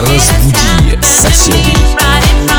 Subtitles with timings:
[0.00, 2.49] Разбуди соседей.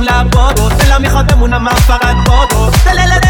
[0.00, 3.29] تو لبا تو دلم می‌خواد بمونم من فقط با تو دل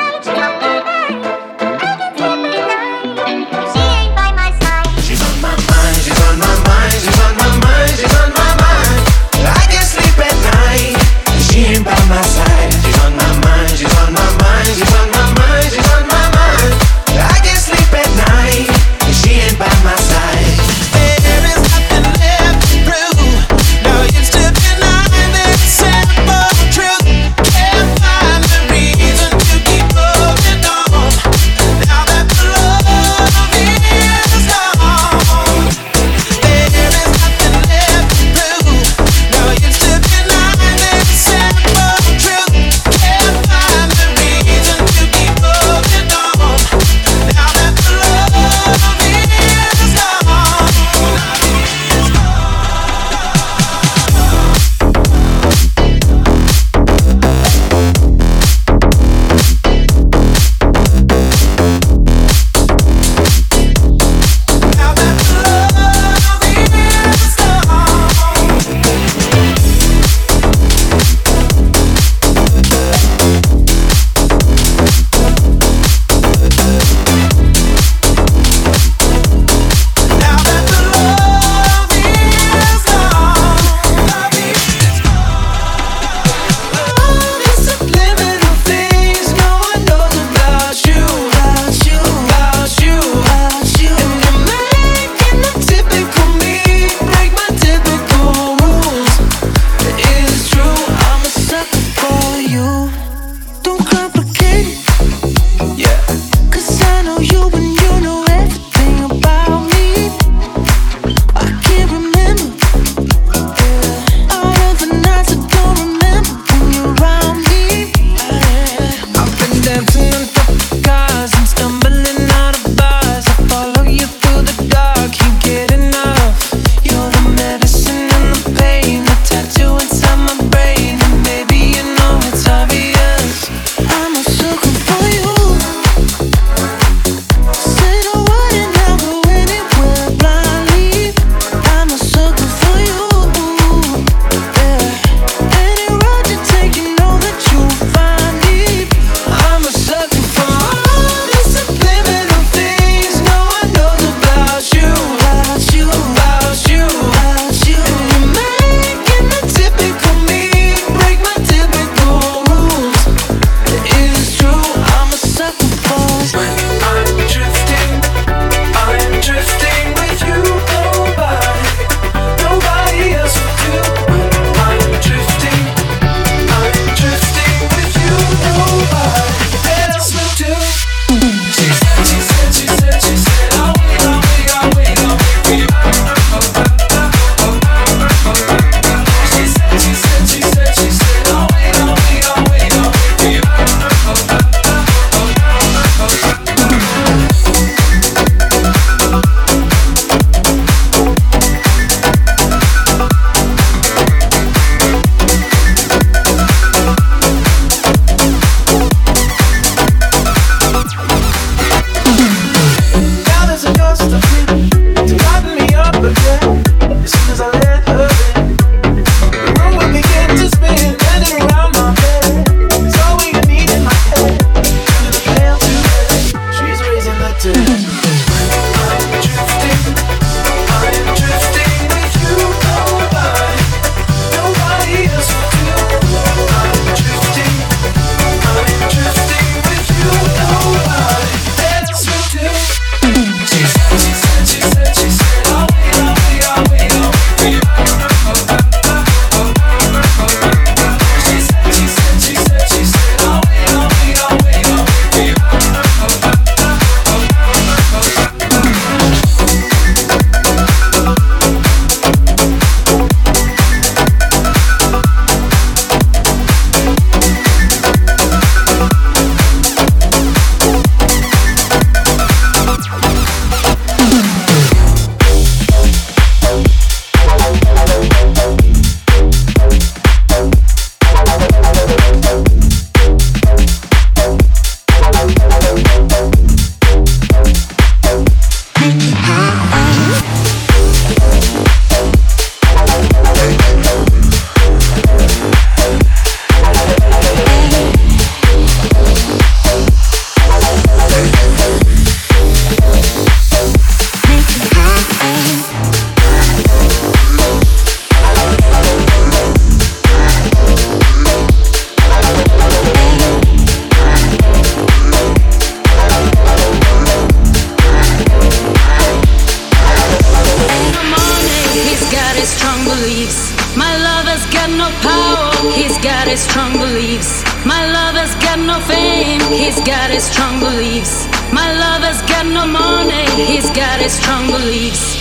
[329.85, 331.27] got his strong beliefs.
[331.51, 335.17] My lover's got no money, he's got his strong beliefs.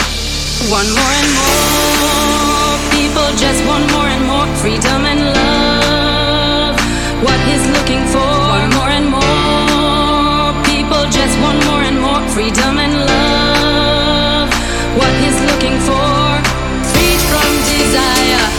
[0.70, 6.76] One more and more people just want more and more freedom and love.
[7.24, 12.78] What he's looking for, one more and more people just want more and more freedom
[12.78, 14.48] and love.
[15.00, 16.26] What he's looking for,
[16.92, 18.49] freed from desire,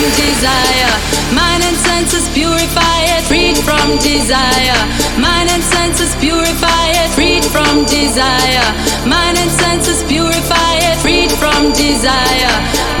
[0.00, 0.92] from desire,
[1.34, 3.22] mind and senses purify it.
[3.24, 4.80] Freed from desire,
[5.20, 7.10] mind and senses purify it.
[7.10, 8.64] Freed from desire,
[9.06, 10.96] mind and senses purify it.
[10.98, 13.00] Freed from desire.